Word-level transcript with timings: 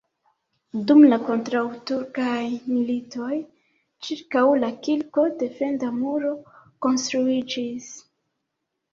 Dum 0.91 1.01
la 1.09 1.17
kontraŭturkaj 1.25 2.37
militoj 2.69 3.35
ĉirkaŭ 4.07 4.43
la 4.61 4.69
kirko 4.87 5.25
defenda 5.43 5.91
muro 5.99 6.31
konstruiĝis. 6.87 7.91